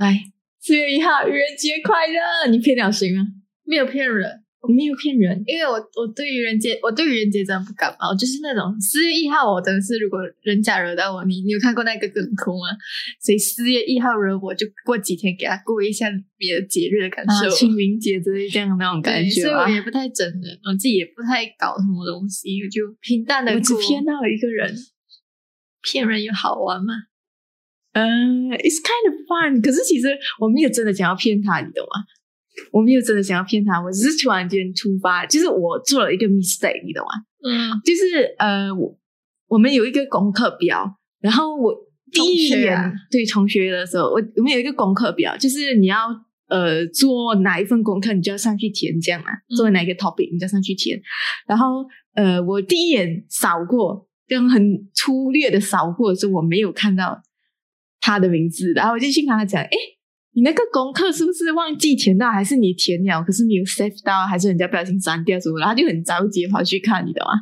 [0.00, 2.50] 来，四月一号愚人节快乐！
[2.50, 3.20] 你骗了谁吗？
[3.64, 12.72] 没有骗人，我没有骗人，因为我我对愚人节，我对愚人节真的不感冒，就是那种四月一号，我真的是如果人家惹到我，你你有看过那个梗图吗？
[13.20, 16.08] 所以四月一号惹我，就过几天给他过一下
[16.38, 19.68] 别的节日的感受，啊清明节之类这样那种感觉啊所以我。
[19.68, 23.82] 也不太整人，我自己也不太搞什么东西，我就平淡的我只过。
[23.82, 24.74] 骗到了一个人，
[25.82, 26.94] 骗人有好玩吗？
[27.92, 29.60] 嗯、i t s kind of fun。
[29.62, 30.08] 可是其实
[30.38, 32.04] 我没有真的想要骗他，你懂吗？
[32.72, 37.10] 我没有真的想要骗他，我只是突然间突发，就是我做了一个 mistake，你懂吗？
[37.42, 38.98] 嗯，就是呃，我
[39.48, 41.74] 我们有一个功课表，然后我
[42.12, 45.96] 第一眼、对同学的时候，我我们有一个功课表，就是你要
[46.48, 51.00] 呃做哪一份功课，你就要上去填，这样嘛，嗯做哪一个 topic 你就要上去填。
[51.46, 51.84] 然后
[52.14, 54.62] 呃，我第一眼扫过，这样很
[54.92, 57.22] 粗略的扫过的时候，我没有看到
[58.00, 59.76] 他的名字，然后我就去跟他讲，诶。
[60.32, 65.58] 你那个功课是不是忘记填到，还是你填了，可是你有 save 到，还是人家不小心删掉什么？
[65.58, 67.32] 然后就很着急跑去看，你懂吗？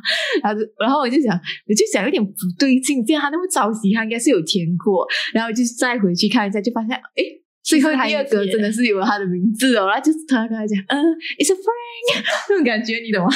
[0.41, 1.37] 然后就然后我就想，
[1.69, 7.23] 我就想有点不对劲，这样他那么着急，他应该是有填过，然后就再回去看一下，就发现诶，
[7.61, 10.97] 最后第二个真的是有他的名字哦，然后就是他跟他讲，嗯
[11.37, 13.29] ，it's a Frank 那种感觉，你懂吗？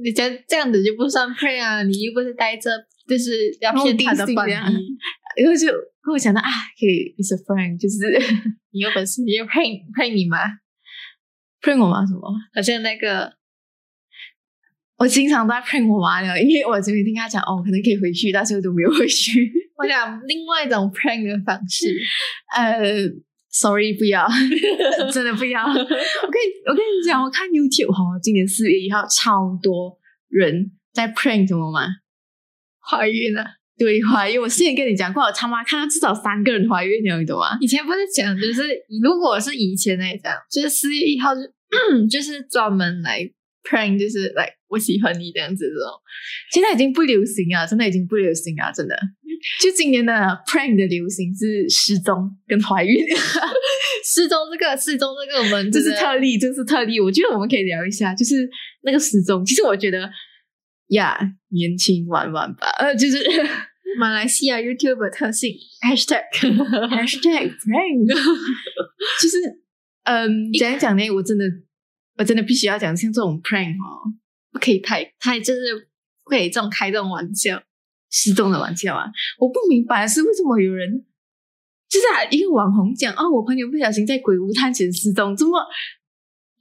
[0.00, 2.70] 你这这样子就不算 prank 啊，你又不是带着
[3.08, 4.96] 就是要骗他的本目的性这样意，
[5.42, 5.66] 然后就
[6.02, 6.48] 跟我想到啊，
[6.78, 8.08] 可以，it's a friend，就是
[8.72, 10.38] 你有本事你就 prank prank 你吗
[11.60, 12.04] ？prank 我吗？
[12.06, 12.22] 什么？
[12.54, 13.34] 好像那个
[14.96, 19.52] 我经常都在骗我妈的，因为我这边听她讲哦，可能可以回去，但是我都没有回去。
[19.76, 21.86] 我想另外一种 prank 的方式，
[22.56, 22.80] 呃
[23.50, 24.26] ，sorry，不要，
[25.12, 25.66] 真的不要。
[25.66, 29.98] 我跟你我跟你讲，我看 YouTube 哈、今年四月一号超多
[30.28, 31.86] 人在 prank 什么吗？
[32.80, 33.59] 怀孕了。
[33.80, 34.38] 对，怀孕。
[34.38, 37.56] 我之前跟你讲过，我他妈看到至少三个人怀孕了，你懂吗？
[37.62, 38.62] 以前不是讲，就是
[39.02, 41.40] 如果是以前那一张，就是四月一号就
[42.10, 43.20] 就是专门来
[43.64, 45.88] prank，就是来我喜欢你这样子这种。
[46.52, 48.94] 现在已经不流行啊，真的已经不流行啊，真的。
[49.62, 50.12] 就今年的
[50.46, 52.94] prank 的流行是失踪跟怀孕，
[54.04, 57.00] 失踪这个失踪这个，我们这是特例，这是特例。
[57.00, 58.46] 我觉得我们可以聊一下，就是
[58.82, 59.42] 那个失踪。
[59.42, 60.10] 其实我觉得
[60.88, 63.18] 呀，年轻玩玩吧，呃，就是
[63.98, 65.54] 马来西亚 YouTube 的特性。
[65.82, 68.06] Hashtag hashtag prank，
[69.22, 69.38] 就是
[70.04, 71.44] 嗯，讲一讲呢，我真的
[72.16, 74.12] 我真的必须要讲，像这种 prank 哦，
[74.52, 75.88] 不可以太太就是
[76.24, 77.62] 不可以这种开这种玩笑。
[78.12, 79.06] 失踪的玩笑啊，
[79.38, 81.06] 我不明白是为什么有人
[81.88, 85.64] 就是啊一个网红讲啊，我朋友不小心在鬼屋探险失踪，这么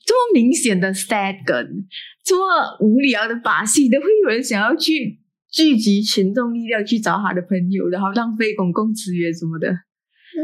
[0.06, 1.88] 这么明显的 sad 梗，
[2.24, 5.20] 这么无聊的把戏，都会有人想要去
[5.52, 9.74] 聚集群众力量去找他的朋友，然后浪费公共资源什么的。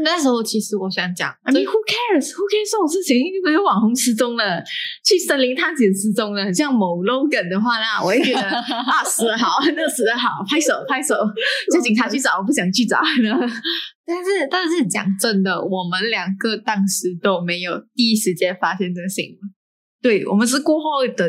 [0.04, 2.28] 那时候其实我想讲，I mean, who cares?
[2.34, 3.16] Who cares 这种事情？
[3.16, 4.62] 因为有网红失踪了，
[5.02, 11.14] 去森林探险失踪了，很像某 logan 的话，那我也觉得 啊，死得好，那死得好，拍手拍手，
[11.72, 13.00] 叫警察去找，我不想去找。
[14.04, 19.38] 但是但是讲真的，我们两个当时都没有第一时间发现这个新闻。
[20.02, 21.26] 对我们是过后等，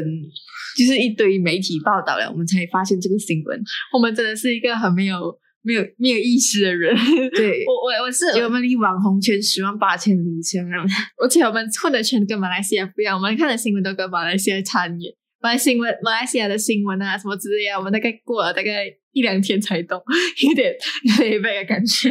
[0.78, 3.60] 就是一堆媒体报道了，我们才发现这个新闻。
[3.92, 5.18] 我们真的是一个很没有
[5.64, 6.96] 没有没有意识的人。
[7.32, 10.86] 对， 我我我是我们离网红圈十万八千里相啊！
[11.18, 15.12] 而且我们混的圈跟马来西亚不一样，我们看的新闻都跟马来西亚差很远。
[15.40, 20.02] 马来新闻、马来西亚的新闻啊，什么之类啊，我们大概过了大概一两天才懂，
[20.48, 20.74] 有点
[21.20, 22.10] 累背的感觉。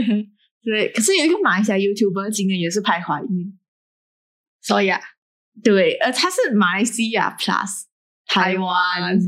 [0.62, 3.56] 对，可是有一个马来西亚 YouTuber 今年也是拍怀孕，
[4.62, 5.00] 所以啊，
[5.62, 7.84] 对，呃，他是马来西亚 Plus
[8.26, 9.18] 台湾，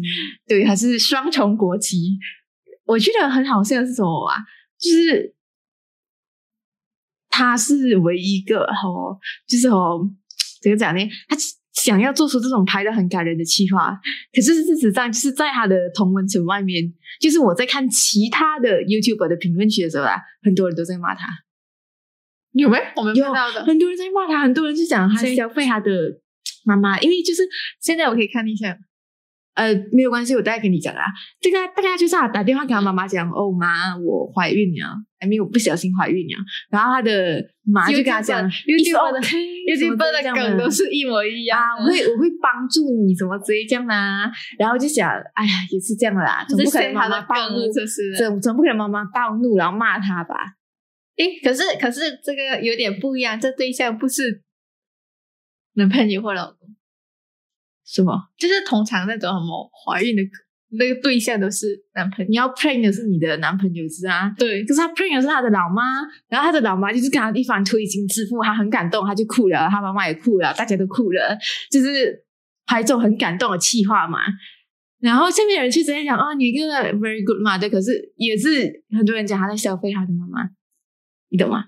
[0.46, 2.18] 对，他是双重国籍。
[2.84, 4.36] 我觉得很好笑的是什么啊？
[4.78, 5.34] 就是
[7.28, 10.00] 他是唯一一个哦，就是哦，
[10.62, 11.08] 怎么讲呢？
[11.28, 11.36] 他
[11.74, 13.96] 想要做出这种拍的很感人的企划，
[14.34, 21.26] 可是事实上就是在他的同文层外面，就是我在看其他的 YouTube 的评论区的时候啊，很多人都在骂他。
[22.52, 22.78] 有没？
[22.96, 23.64] 我们有看到的。
[23.64, 25.90] 很多人在骂他，很多人就讲他谁消费他的
[26.64, 27.42] 妈妈，因为就是
[27.80, 28.76] 现在我可以看一下，
[29.58, 31.02] 呃没有关系，我大概跟你讲啦，
[31.40, 36.38] 这个大概就是他打电话给他妈妈讲，哦妈，我怀孕了，I mean 我不小心怀孕了，
[36.70, 41.58] 然后他的妈就跟他讲 YouTube 的 "It's okay，YouTube 的什么之类这样梗都是一模一样。
[41.58, 48.14] 啊，我会我会帮助你怎么之类这样啦，然后就想，哎呀，也是这样的啦，总不可能妈妈暴怒，这是。
[48.16, 50.54] 总总不可能妈妈暴怒然后骂他吧？
[51.16, 54.44] 诶，可是可是这个有点不一样，这对象不是
[55.74, 56.68] 男朋友或老公，
[57.88, 58.12] 什么？
[58.36, 60.22] 就是通常那种什么怀孕的
[60.78, 62.28] 那个对象都是男朋友。
[62.28, 65.82] 你要 prank 的是你的男朋友是啊，对，可是他 prank 的是他的老妈，
[66.28, 71.38] 然后他的老妈就是跟他一番推心置腹，他很感动，他就哭了，他妈妈也哭了，大家都哭了，
[71.70, 72.22] 就是
[72.66, 74.18] 拍这种很感动的气话嘛。
[75.00, 80.50] 然后下面有人去直接讲哦，你一个 very good mother，可是也是很多人讲他在消费他的妈妈，
[81.30, 81.64] 你懂吗？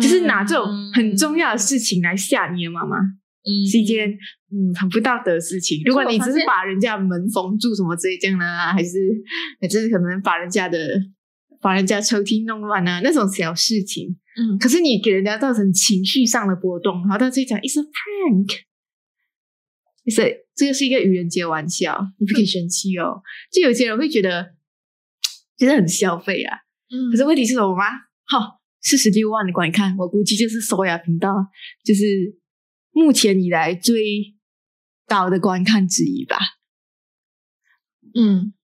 [0.00, 3.20] 就是拿这种很重要的事情来吓你的妈妈，嗯
[3.70, 4.08] 是一件
[4.50, 5.82] 嗯很不道德的事情。
[5.84, 8.90] 如果你只是把人家门封住什么之类这样呢，还是
[9.60, 10.78] 还是可能把人家的
[11.60, 18.50] 把人家抽屉弄乱啊那种小事情，嗯，可是你给人家造成情绪上的波动，然后到这里讲 it's a prank，
[20.10, 23.22] 是这个是一个愚人节玩笑，你不可以生气哦。
[23.50, 24.54] 就有些人会觉得
[25.56, 26.58] 觉得很消费啊，
[26.90, 27.84] 嗯可是问题是什么吗？
[28.26, 31.34] 好，四十六万的观看，我估计就是索亚频道
[31.82, 32.02] 就是
[32.94, 34.34] 目前以来最
[35.06, 36.38] 高的观看之一吧。
[38.14, 38.54] 嗯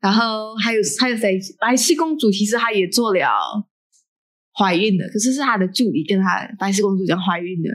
[0.00, 1.40] 然后还有还有谁？
[1.58, 3.26] 白雪公主其实她也做了
[4.52, 7.70] 怀孕的，可是是她的助理跟她白雪公主讲怀孕的。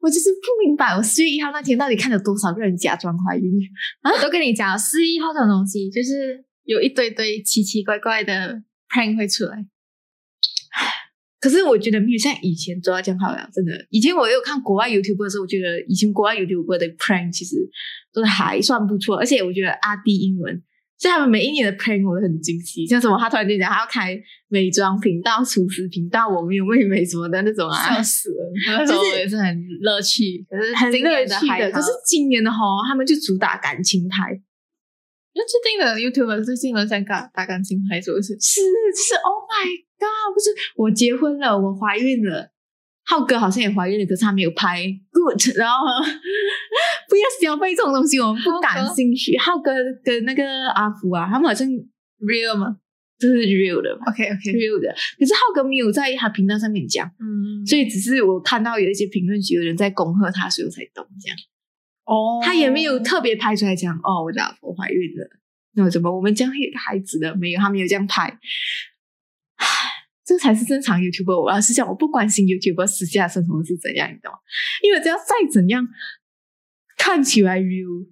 [0.00, 3.48] 我就是不明白，我四月一号那天到底看了多少个人假装怀孕？
[4.02, 9.64] 我都跟你讲，四月一号这种东西就是有一堆堆奇奇怪怪的 prank 会出来。
[11.40, 13.72] 可是我觉得没有像以前做到这样好了，真的。
[13.90, 17.56] 以前我有看国外 YouTube 的时候，我觉得以前国外 YouTube 的 prank 其实
[18.12, 20.62] 都还算不错，而且我觉得阿弟英文，
[20.98, 22.84] 所以他们每一年的 prank 我都很惊喜。
[22.86, 24.18] 像什么，他突然间讲他要开
[24.48, 28.76] 美妆频道、厨师频道，我没有妹妹什么的那种啊，笑死了！
[28.78, 31.70] 那时候也是很乐趣，可是很乐趣的。
[31.70, 32.58] 可是今年的哈，
[32.88, 34.40] 他们就主打感情牌，
[35.32, 38.34] 因为最近的 YouTuber 最近都在打打感情牌，是不是？
[38.40, 39.66] 是是，Oh my
[39.98, 40.34] God！
[40.34, 42.50] 不是我结婚了，我怀孕了，
[43.04, 45.86] 浩哥好像也怀孕了，可是他没有拍 good，然后
[47.08, 49.36] 不要消费这种东西，我们不感兴趣。
[49.38, 49.72] 浩哥
[50.02, 51.68] 跟那个阿福啊，他们好像
[52.20, 52.78] real 吗
[53.18, 61.36] 这是 real 的嘛？OK OK，，real 的，可是浩哥没有在他频道上面讲，嗯，所以只是我看到有一些评论区有人在恭贺他，所以我才懂这样。
[62.08, 65.28] 哦他也没有特别拍出来讲哦，我老婆怀孕了，
[65.74, 67.36] 那怎么我们将会有个孩子的？
[67.36, 68.38] 没有，他没有这样拍。
[70.24, 71.42] 这才是正常 YouTube，。
[71.42, 74.38] 我要是讲，我不关心 YouTube 私下生活是怎样，你懂吗？
[74.82, 75.86] 因为只要再怎样
[76.96, 78.08] 看起来 real，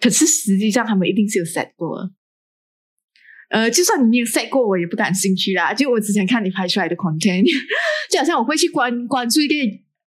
[0.00, 2.10] 可是实际上他们一定是有 set 过。
[3.50, 5.74] 呃，就算你没有 set 过，我也不感兴趣啦。
[5.74, 7.44] 就我只想看你拍出来的 content，
[8.10, 9.54] 就好像我会去关关注一个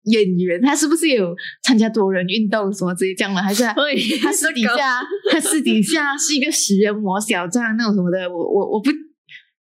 [0.05, 5.00] 演员，他是不是有参加多人运动什么之类这样的，还是他 对，他私底下
[5.31, 8.91] 他私底下是一个食人魔小账那种什么的，我我我不，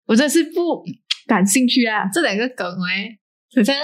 [0.07, 0.85] 我真的是不
[1.27, 2.09] 感兴趣啊。
[2.13, 3.17] 这两个梗哎，
[3.57, 3.75] 好像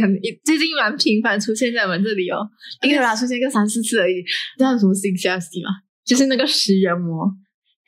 [0.00, 2.38] 很最近蛮频繁出现在我们这里哦。
[2.82, 4.22] 一个啦出现个三四次而已，
[4.58, 5.70] 知道有什么新消息吗？
[6.04, 7.26] 就是那个食人魔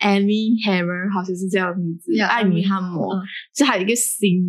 [0.00, 3.14] Amy Hammer，好像是这样的名字，艾米汉默。
[3.14, 3.20] 嗯
[3.56, 4.44] 是还有一个新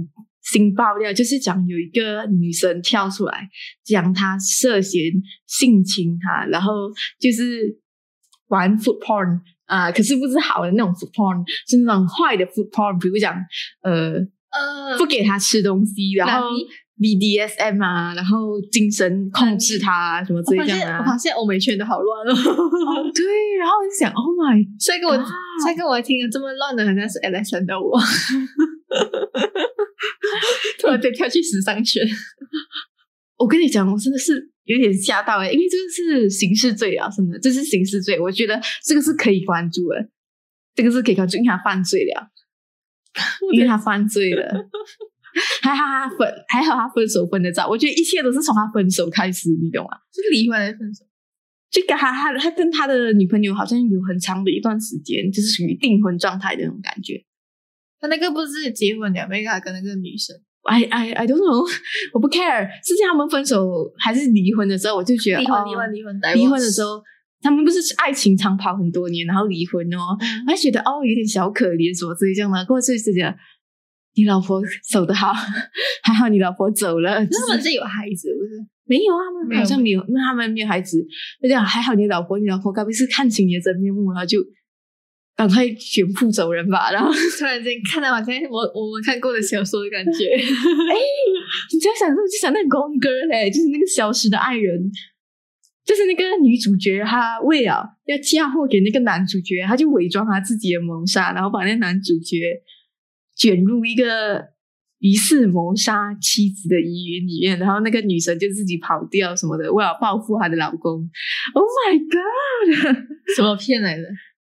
[0.51, 3.49] 新爆料，就是讲有一个女生跳出来
[3.83, 5.01] 讲她涉嫌
[5.47, 6.71] 性侵他，然后
[7.19, 7.77] 就是
[8.47, 13.35] 玩 foot porn 啊、可是不是好的那种 foot porn，是那种坏的 foot porn，比如讲
[13.81, 14.13] 呃
[14.51, 16.47] 呃不给他吃东西，然后
[16.99, 20.99] BDSM 啊，然后精神控制他啊，什么这样啊。
[20.99, 22.31] 我发现欧美圈都好乱哦。
[22.31, 23.25] 哦，对，
[23.57, 25.17] 然后我就想，Oh my 帅哥我
[25.65, 27.99] 再跟我听的这么乱的，好像是 Alexander 我，
[30.79, 32.01] 突然间跳去时尚圈。
[33.37, 40.09] 我跟你讲，我真的是有点吓到哎、因为这个是刑事罪啊，真的，这是刑事罪，我觉得这个是可以关注的，
[40.73, 42.31] 这个是可以关注，因为他犯罪了，
[43.53, 44.69] 因为他犯罪了，
[45.61, 49.97] 还好他分，还好他分手分的早，我觉得一切都是从他分手开始，你懂吗？
[50.13, 51.03] 是离婚还是分手？
[51.69, 57.24] 就跟他他他跟他的女朋友好像有很长的一段时间，就是属于订婚状态的那种感觉。
[58.05, 60.35] 他那个不是结婚了，没跟他跟那个女生。
[60.63, 61.65] I I I don't know，
[62.13, 67.01] 我不 care，是在他们分手还是离婚的时候，我就觉得离婚哦离婚离婚离婚的时候，
[67.41, 70.45] 他们不是爱情长跑很多年，然后离婚哦，嗯。
[70.45, 73.35] 我还觉得哦有点小可怜什么之类这样的，过去是觉得
[74.15, 75.33] 你老婆走得好，
[76.03, 78.65] 还好你老婆走了，他们是有孩子不是？
[78.87, 80.97] 没有啊，他们没有好像没有，因为他们没有孩子，
[81.41, 84.39] 就这样还好你老婆，你老婆该不会是看清你的真面目，然后就
[85.35, 90.31] 赶快卷铺走人吧， 然后突然间看到好像我我们看过的小说的感觉。
[90.35, 90.95] 哎
[91.71, 94.89] 你这样想，我就想那个 Gone Girl 嘞，就是那个消失的爱人，
[95.85, 102.37] 就是那个女主角，她为了要嫁祸给那个男主角，她就伪装她自己的谋杀，然后把那个男主角
[103.35, 104.41] 卷入一个
[104.99, 110.93] 疑似谋杀妻子的疑云里面，然后那个女生就自己跑掉什么的，为了报复她的老公。
[111.53, 112.97] Oh my god！
[113.35, 114.03] 什么片来的？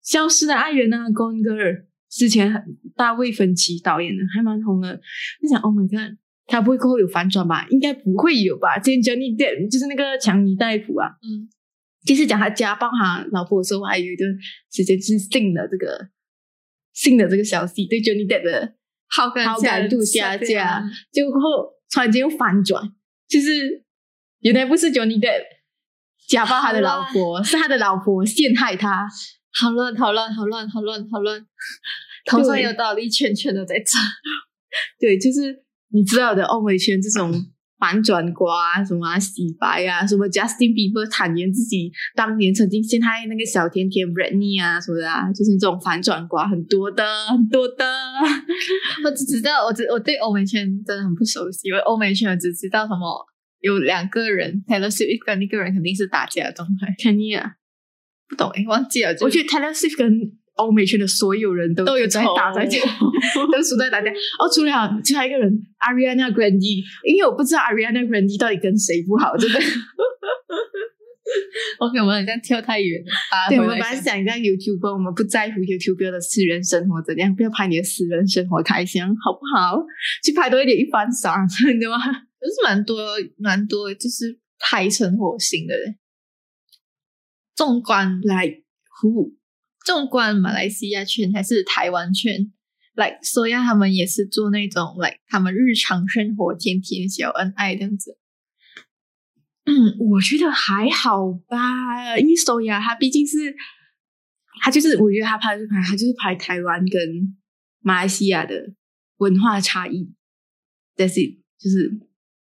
[0.10, 1.72] 消失的爱人》啊，《Gone Girl》
[2.10, 2.64] 之前很
[2.96, 5.00] 大卫芬奇导演的，还蛮红的。
[5.40, 7.68] 就想，Oh my god，他不会过后有反转吧？
[7.70, 8.80] 应该不会有吧？
[8.80, 11.48] 之前 Johnny Depp 就是那个强尼戴普啊，嗯，
[12.08, 14.28] 就是讲他家暴他老婆的时候，还有一段
[14.72, 16.10] 时间是信了这个
[16.92, 18.74] 信了这个消息，对 Johnny Depp 的
[19.10, 22.82] 好感好感度下降，结果过后突然间又反转，
[23.28, 23.86] 就是
[24.40, 25.44] 原来不是 Johnny Depp
[26.28, 29.08] 家暴他的老婆，是他的老婆陷害他。
[29.54, 31.46] 好乱，好乱，好乱，好乱，好乱。
[32.26, 34.02] 头上有道理，圈圈都在转。
[35.00, 37.34] 对，就是你知道的欧美圈这种
[37.80, 47.86] 反转瓜啊，什么啊洗白啊，什么 Justin Bieber 坦言自己当年曾经陷害那个小甜甜 Britney 啊什么的啊，就是这种反转瓜很多的，很多的。
[49.04, 51.70] 我只知道，我只我对欧美圈真的很不熟悉。
[51.70, 53.26] 因为欧美圈我只知道什么
[53.62, 57.54] 有两个人，Taylor Swift 跟一个人肯定是打架的状态，Kenya，
[58.30, 59.14] 不懂诶，忘记了。
[59.14, 62.80] 就我觉得 Taylor Swift 跟欧美圈的所有人都都有在打在架，
[63.52, 64.12] 都输在打架。
[64.40, 69.60] 哦，除了其他一个人 Ariana Grande，因为我不知道 Ariana Grande 到底跟谁不好，真的。
[71.80, 73.08] OK，我们好像跳太远了。
[73.32, 79.78] 啊，对，我们本来想一下 YouTube，我们不在乎 YouTube 的私人生活怎样，不要拍你的私人生活开箱，好不好？
[80.24, 81.38] 去拍多一点一番赏，
[81.72, 82.04] 你知道吗？
[82.42, 83.00] 就是蛮多
[83.38, 85.96] 蛮多，就是拍成火星的人。
[87.60, 88.64] 纵观来
[89.02, 89.36] 湖，
[89.86, 92.54] 纵观马来西亚圈还是台湾圈
[92.96, 98.18] ，like 说呀，他们也是做那种 like 他们日常生活天天小恩爱这样子。
[99.66, 103.54] 嗯，我觉得还好吧，因为 Soya 他毕竟是，
[104.62, 107.38] 他就是我觉得他拍就拍，他就是拍台湾跟
[107.82, 108.74] 马来西亚的
[109.18, 110.14] 文化差异
[110.96, 111.92] ，That's it，就是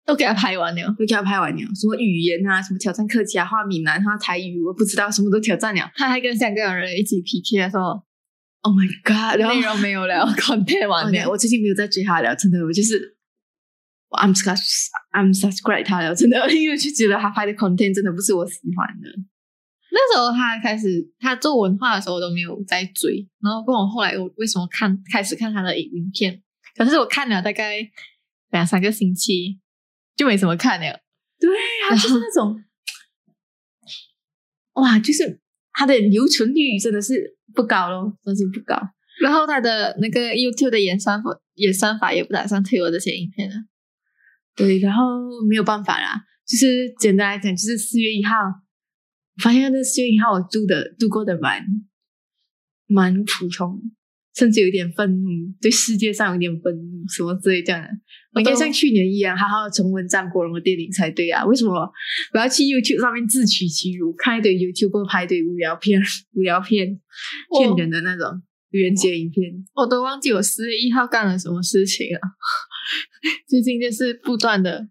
[0.05, 5.91] 都给他拍完了，都给他拍完了，什么语言啊，什么挑战客家话、闽南话、台语，我不知道，什么都挑战了。
[5.95, 8.05] 他还跟香港人一起 PK 说
[8.63, 9.39] Oh my god！
[9.39, 11.29] 然后内容没有了，content 完了。
[11.29, 13.17] 我最近没有在追他了，真的，我就是
[14.09, 19.09] 我 I'm sus I'm subscribe 他了，真的，因为我就觉得他拍的 content 真的不是我喜欢的。
[19.93, 20.87] 那时候他开始
[21.19, 26.41] 他做文化的时候我都没有在追，然后跟我后来我为什么看开始看他的影片，
[26.75, 27.77] 可是我看了大概
[28.51, 29.59] 两三个星期
[30.21, 30.85] 就没怎么看了。
[31.39, 31.49] 对
[31.89, 32.63] 啊，就是那种，
[34.77, 35.41] 哇，就是
[35.73, 38.79] 它的留存率真的是不高咯，真是不高。
[39.19, 43.55] 然后它的那个 YouTube 的演算法演算法也不打算推我这些影片了。
[44.55, 45.03] 对，然后
[45.49, 51.65] 没有办法啦，就是简单来讲，就是四月一号，我发现那四月一号我度的度过的蛮
[52.85, 53.81] 蛮普通，
[54.35, 55.29] 甚至有一点愤怒，
[55.61, 57.89] 对世界上有点愤怒，什么之类这样的。
[58.33, 61.43] 我应该像去年一样，好好重温张国荣的电影才对啊！
[61.45, 61.73] 为什么
[62.33, 66.01] 我要去 YouTube 上面自取其辱，看一堆 YouTube 拍一堆无聊片、
[66.33, 66.99] 无聊片
[67.57, 69.65] 骗人的那种愚人节影片？
[69.75, 72.19] 我都忘记我四月一号干了什么事情了。
[73.49, 74.87] 最近就是不断的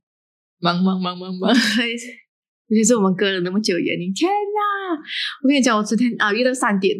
[0.60, 1.50] 忙忙忙忙忙。
[2.68, 4.12] 尤其是我们隔了那么久的原因。
[4.14, 5.00] 天哪！
[5.42, 6.96] 我跟你讲，我昨天熬夜到三点，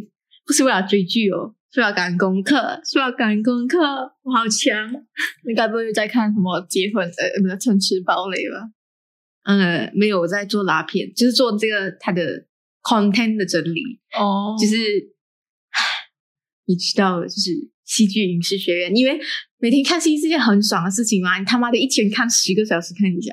[0.47, 3.79] 不是为了追剧哦，是为了赶功课，是为了赶功课。
[4.23, 4.91] 我好强！
[5.47, 8.71] 你该不会在看什么结婚呃不是城池堡垒吧？
[9.45, 12.47] 嗯，没有，我在做拉片，就是做这个它的
[12.83, 14.77] content 的整理，哦就是
[16.67, 17.51] 你知道，就是
[17.85, 19.19] 戏剧影视学院，因为
[19.59, 23.33] 每天看戏是件很爽的事情嘛，你他妈的一天看十个小时看一下，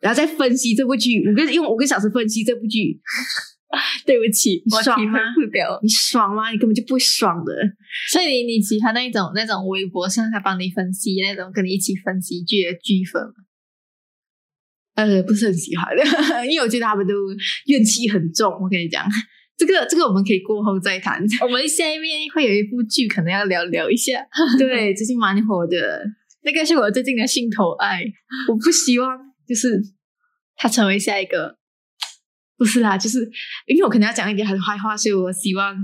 [0.00, 3.00] 然后再分析这部剧，五个用五个小时分析这部剧，
[4.04, 5.46] 对不起，我体爽吗会？
[5.46, 5.78] 不了。
[5.82, 6.50] 你爽吗？
[6.50, 7.52] 你根本就不爽的。
[8.10, 13.32] 所以你你喜欢那一种那种微博上他帮你分析那种跟你一起分析剧的剧粉吗？
[14.96, 16.02] 呃，不是很喜欢的，
[16.46, 17.14] 因为我觉得他们都
[17.66, 18.52] 怨气很重。
[18.60, 19.06] 我跟你讲，
[19.56, 21.22] 这个这个我们可以过后再谈。
[21.40, 24.20] 我们下面会有一部剧，可能要聊聊一下。
[24.58, 26.04] 对，最近蛮火的，
[26.42, 28.02] 那个是我最近的心头爱，
[28.48, 29.80] 我不希望就是
[30.56, 31.59] 他成为下一个。
[32.60, 33.20] 不是啦，就是
[33.66, 35.74] 因为我可能要讲一点他的坏话，所以我希望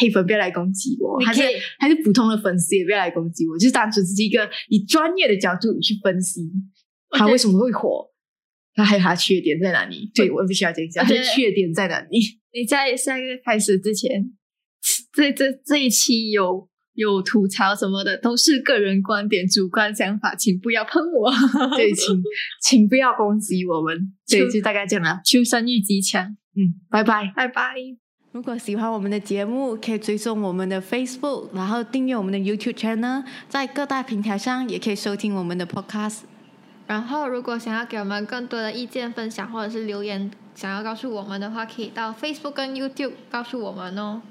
[0.00, 1.40] 黑粉不要来攻击我，还是
[1.78, 6.40] 还是普通的粉丝也不要来攻击我，就是单纯只是一个以专业的角度去分析
[7.10, 8.10] 他为什么会火，
[8.74, 10.10] 他还有他缺点在哪里？
[10.16, 12.18] 对我必须要讲一下他的缺点在哪里。
[12.52, 14.32] 你在下一个开始之前，
[15.12, 21.30] 这这这一期有有吐槽什么的，都是个人观点、主观想法，请不要喷我。
[21.76, 22.22] 对，请
[22.60, 24.12] 请不要攻击我们。
[24.28, 25.20] 对，就就大概这样了。
[25.24, 27.32] 求生欲极强，嗯，拜拜。
[27.36, 27.74] 拜拜。
[28.32, 36.20] 如果喜欢我们的节目，可以追踪我们的 Facebook，然后订阅我们的 YouTube channel，在各大平台上也可以收听我们的 Podcast。
[36.86, 44.22] 然后，如果想要给我们更多的意见分享，或者是留言，想要告诉我们的话，可以到 Facebook 跟 YouTube 告诉我们哦。